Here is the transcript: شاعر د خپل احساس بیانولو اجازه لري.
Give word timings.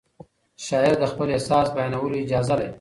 شاعر 0.65 0.93
د 0.99 1.03
خپل 1.11 1.27
احساس 1.35 1.67
بیانولو 1.75 2.21
اجازه 2.25 2.49
لري. 2.59 2.69